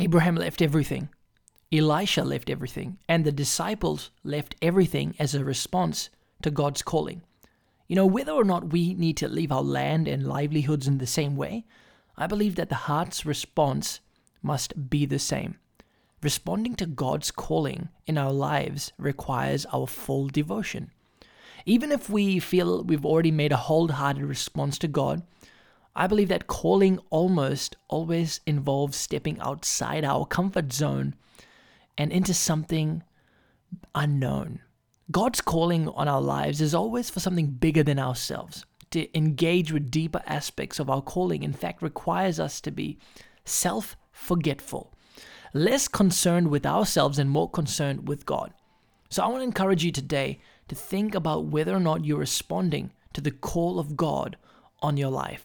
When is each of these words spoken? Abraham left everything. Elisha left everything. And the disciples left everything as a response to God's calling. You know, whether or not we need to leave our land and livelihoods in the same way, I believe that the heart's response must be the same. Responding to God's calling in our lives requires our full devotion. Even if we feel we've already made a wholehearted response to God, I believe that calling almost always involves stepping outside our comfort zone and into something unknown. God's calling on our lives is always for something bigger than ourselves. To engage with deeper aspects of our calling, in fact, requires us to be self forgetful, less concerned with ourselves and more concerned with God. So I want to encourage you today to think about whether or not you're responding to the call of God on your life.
Abraham 0.00 0.34
left 0.34 0.62
everything. 0.62 1.10
Elisha 1.70 2.24
left 2.24 2.48
everything. 2.48 2.96
And 3.06 3.22
the 3.22 3.30
disciples 3.30 4.10
left 4.24 4.54
everything 4.62 5.14
as 5.18 5.34
a 5.34 5.44
response 5.44 6.08
to 6.40 6.50
God's 6.50 6.80
calling. 6.80 7.20
You 7.86 7.96
know, 7.96 8.06
whether 8.06 8.32
or 8.32 8.44
not 8.44 8.72
we 8.72 8.94
need 8.94 9.18
to 9.18 9.28
leave 9.28 9.52
our 9.52 9.62
land 9.62 10.08
and 10.08 10.26
livelihoods 10.26 10.88
in 10.88 10.96
the 10.96 11.06
same 11.06 11.36
way, 11.36 11.66
I 12.16 12.26
believe 12.26 12.54
that 12.54 12.70
the 12.70 12.86
heart's 12.86 13.26
response 13.26 14.00
must 14.42 14.88
be 14.88 15.04
the 15.04 15.18
same. 15.18 15.58
Responding 16.22 16.76
to 16.76 16.86
God's 16.86 17.30
calling 17.30 17.90
in 18.06 18.16
our 18.16 18.32
lives 18.32 18.92
requires 18.96 19.66
our 19.66 19.86
full 19.86 20.28
devotion. 20.28 20.92
Even 21.66 21.92
if 21.92 22.08
we 22.08 22.38
feel 22.38 22.82
we've 22.84 23.04
already 23.04 23.30
made 23.30 23.52
a 23.52 23.58
wholehearted 23.68 24.24
response 24.24 24.78
to 24.78 24.88
God, 24.88 25.22
I 25.94 26.06
believe 26.06 26.28
that 26.28 26.46
calling 26.46 26.98
almost 27.10 27.76
always 27.88 28.40
involves 28.46 28.96
stepping 28.96 29.40
outside 29.40 30.04
our 30.04 30.24
comfort 30.24 30.72
zone 30.72 31.14
and 31.98 32.12
into 32.12 32.32
something 32.32 33.02
unknown. 33.94 34.60
God's 35.10 35.40
calling 35.40 35.88
on 35.88 36.06
our 36.06 36.20
lives 36.20 36.60
is 36.60 36.74
always 36.74 37.10
for 37.10 37.20
something 37.20 37.48
bigger 37.48 37.82
than 37.82 37.98
ourselves. 37.98 38.64
To 38.92 39.16
engage 39.16 39.72
with 39.72 39.90
deeper 39.90 40.22
aspects 40.26 40.78
of 40.78 40.88
our 40.88 41.02
calling, 41.02 41.42
in 41.42 41.52
fact, 41.52 41.82
requires 41.82 42.38
us 42.38 42.60
to 42.62 42.70
be 42.70 42.98
self 43.44 43.96
forgetful, 44.12 44.92
less 45.52 45.88
concerned 45.88 46.48
with 46.48 46.64
ourselves 46.64 47.18
and 47.18 47.30
more 47.30 47.50
concerned 47.50 48.08
with 48.08 48.26
God. 48.26 48.52
So 49.08 49.22
I 49.22 49.26
want 49.26 49.40
to 49.40 49.44
encourage 49.44 49.84
you 49.84 49.90
today 49.90 50.40
to 50.68 50.74
think 50.74 51.14
about 51.14 51.46
whether 51.46 51.74
or 51.74 51.80
not 51.80 52.04
you're 52.04 52.18
responding 52.18 52.92
to 53.12 53.20
the 53.20 53.32
call 53.32 53.80
of 53.80 53.96
God 53.96 54.36
on 54.80 54.96
your 54.96 55.10
life. 55.10 55.44